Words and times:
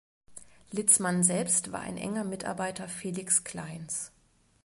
Litzmann 0.71 1.21
selbst 1.23 1.71
war 1.73 1.81
ein 1.81 1.95
enger 1.99 2.23
Mitarbeiter 2.23 2.87
Felix 2.87 3.43
Kleins. 3.43 4.11